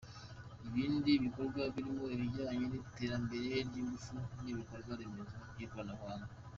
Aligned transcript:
Ibindi 0.67 1.11
bikorwa 1.23 1.61
birimo 1.73 2.03
ibijyanye 2.13 2.65
n’iterambnere 2.67 3.55
ry’ingufu, 3.67 4.15
n’ibikorwa 4.43 4.91
remezo 4.99 5.35
by’ikoranabuhanga. 5.53 6.31